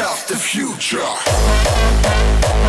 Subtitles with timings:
[0.00, 2.61] of the future.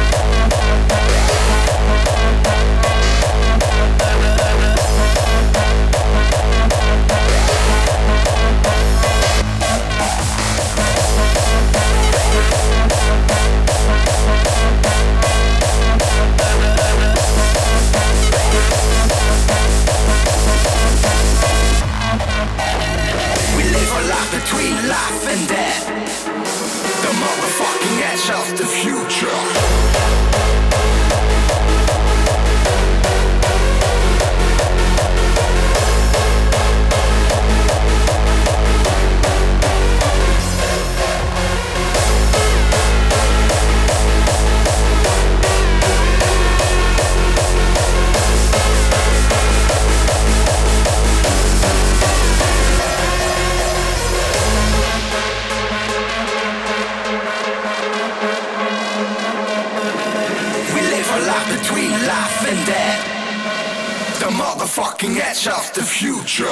[27.23, 30.22] motherfucking edge of the future.
[65.11, 66.45] edge of the future.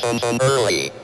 [0.00, 1.01] sessions early.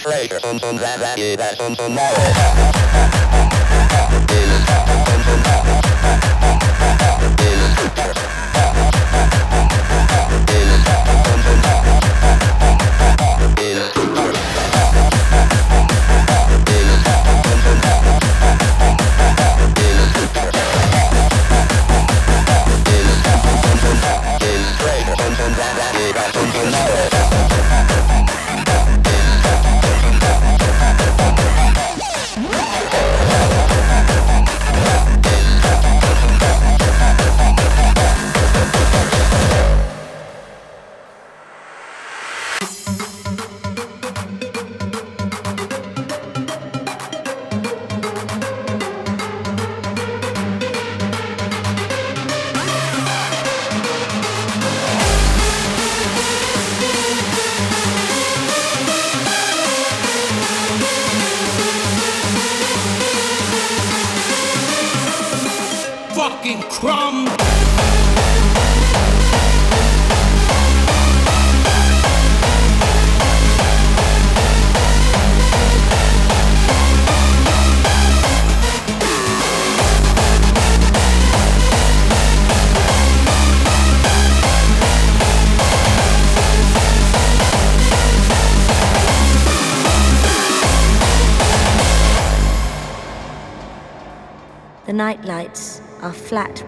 [0.00, 2.70] treasure, something that I that, something that.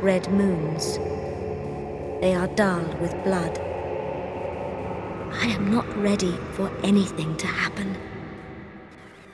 [0.02, 0.98] Red moons.
[2.20, 3.56] They are dull with blood.
[5.40, 7.96] I am not ready for anything to happen.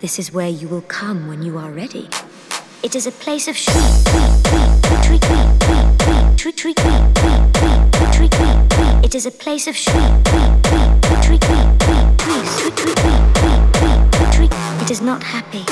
[0.00, 2.08] This is where you will come when you are ready.
[2.82, 3.76] It is a place of shriek,
[4.08, 5.88] shriek, shriek, shriek, shriek,
[6.38, 6.78] shriek, shriek,
[8.12, 9.96] shriek, It is a place of shriek,
[10.28, 12.08] shriek, shriek, shriek, shriek,
[14.20, 14.52] shriek, shriek.
[14.82, 15.64] It is not happy.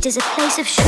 [0.00, 0.86] It is a place of shriek,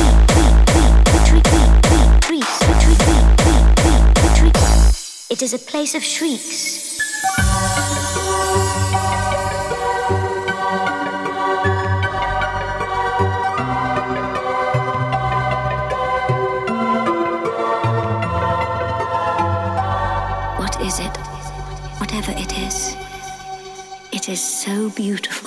[5.29, 6.99] It is a place of shrieks.
[20.57, 21.15] What is it?
[21.99, 22.97] Whatever it is,
[24.11, 25.42] it is so beautiful.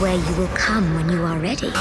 [0.00, 1.72] Where you will come when you are ready.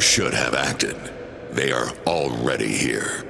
[0.00, 0.96] Should have acted.
[1.50, 3.24] They are already here.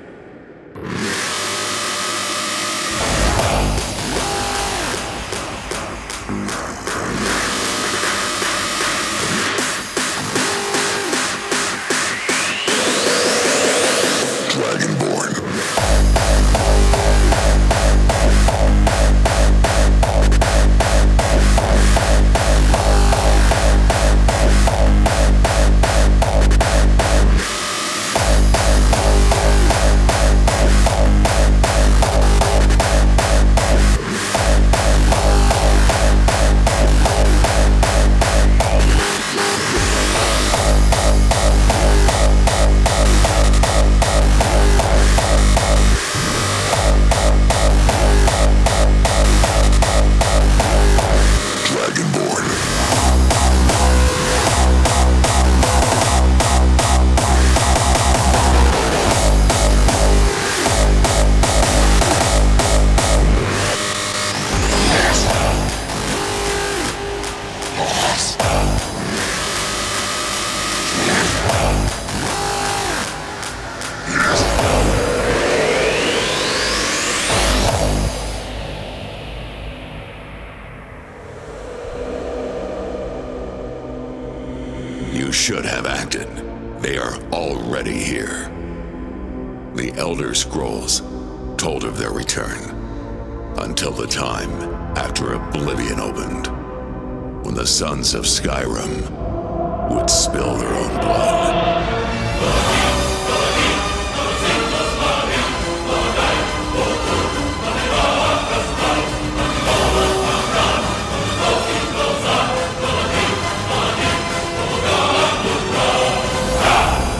[91.72, 92.60] told of their return,
[93.56, 94.50] until the time
[94.94, 96.46] after Oblivion opened,
[97.46, 99.08] when the sons of Skyrim
[99.88, 101.48] would spill their own blood.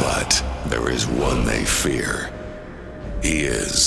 [0.03, 2.29] But there is one they fear.
[3.23, 3.82] He is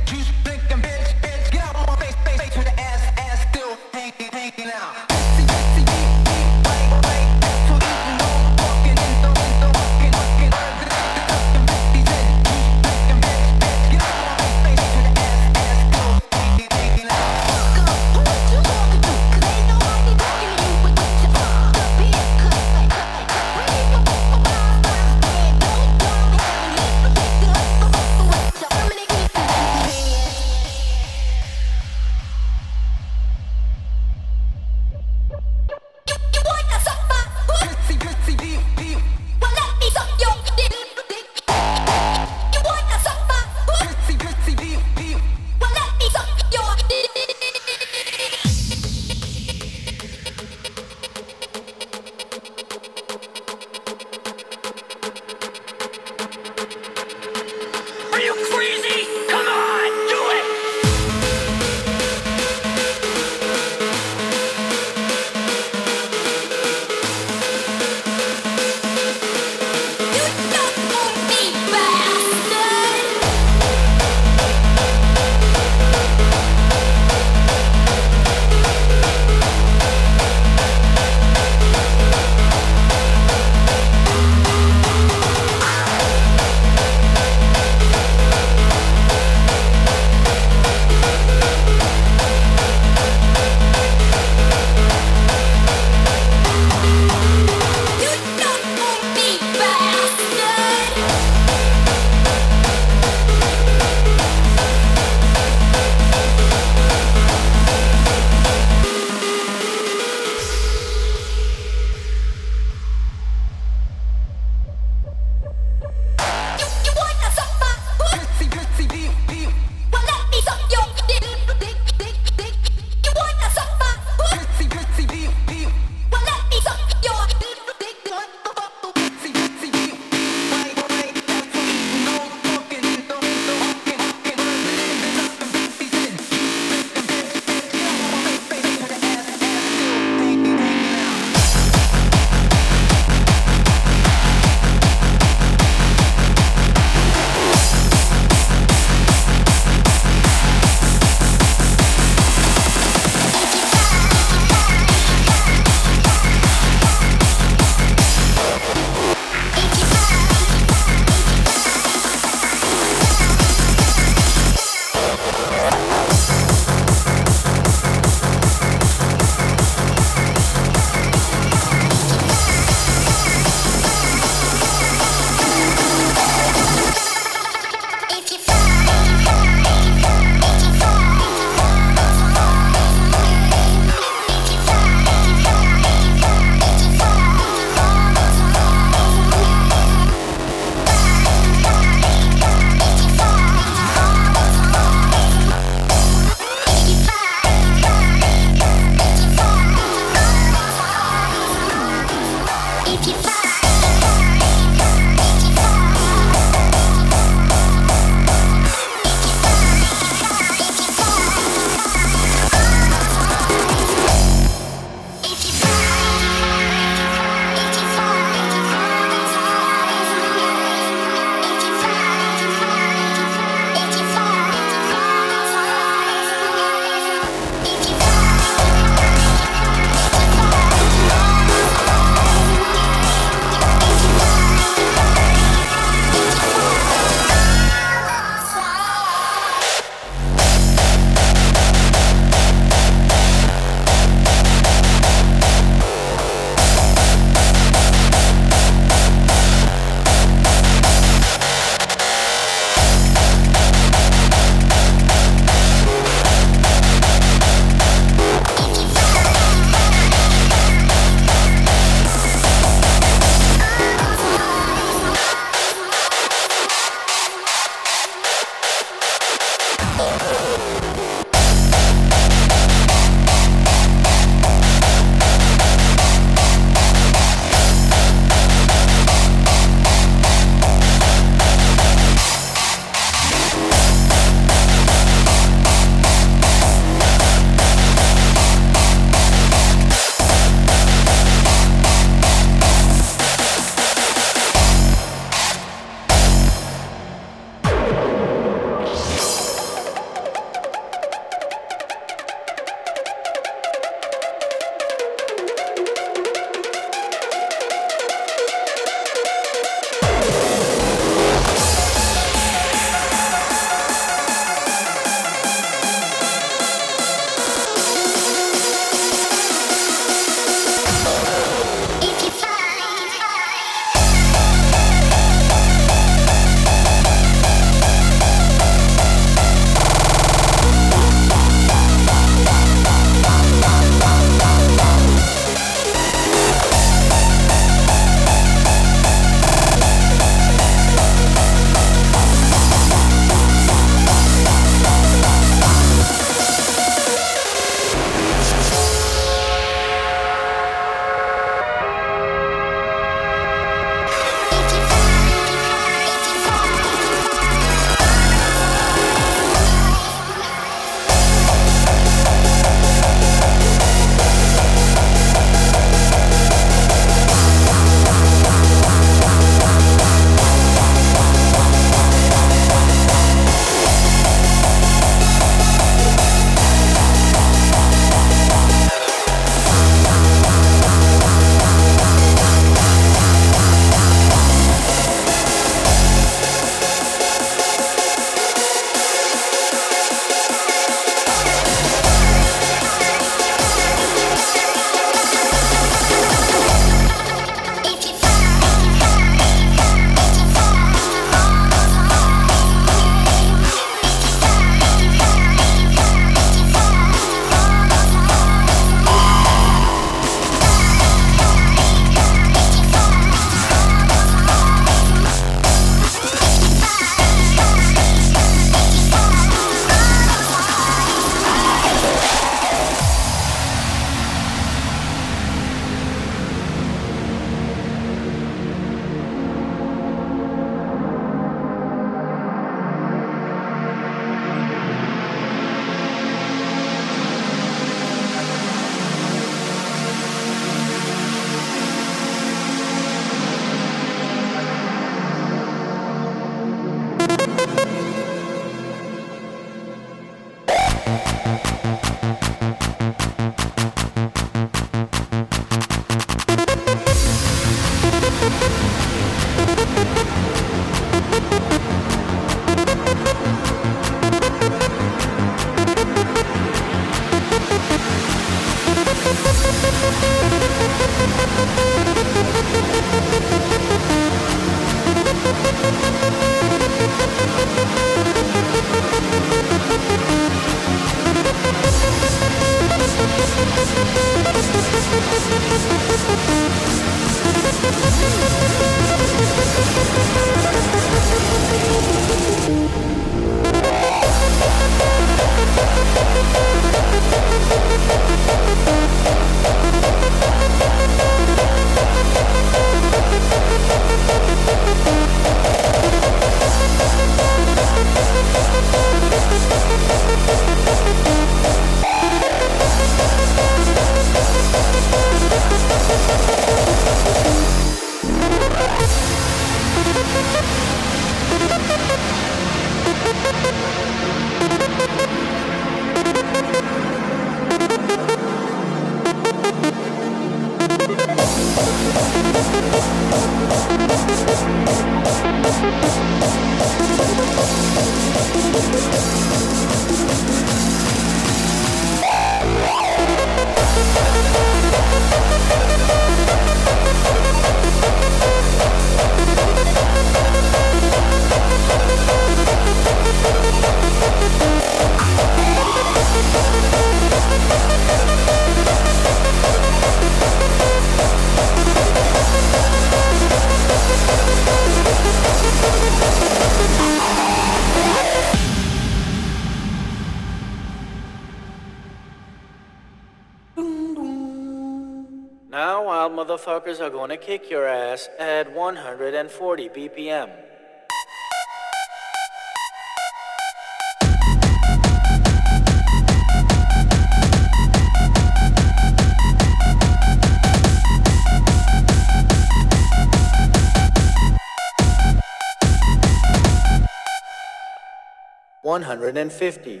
[599.02, 600.00] 150.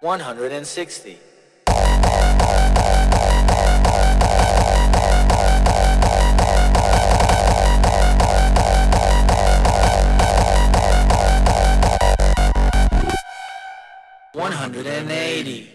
[0.00, 1.18] One hundred and sixty.
[14.42, 15.70] One hundred and eighty.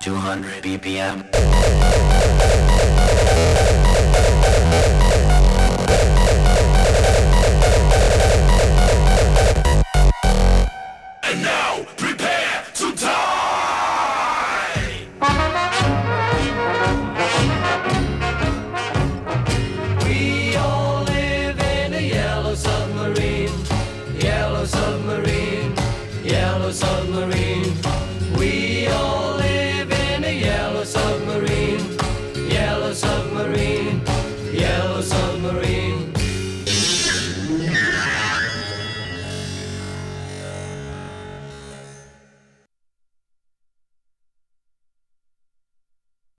[0.00, 1.26] Two hundred BPM.